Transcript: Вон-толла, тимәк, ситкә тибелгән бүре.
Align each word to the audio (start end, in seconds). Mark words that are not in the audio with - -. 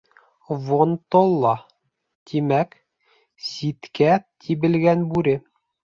Вон-толла, 0.67 1.51
тимәк, 2.31 2.73
ситкә 3.51 4.19
тибелгән 4.47 5.05
бүре. 5.13 5.41